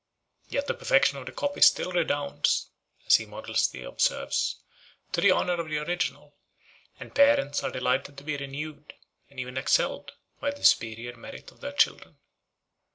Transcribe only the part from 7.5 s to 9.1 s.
are delighted to be renewed,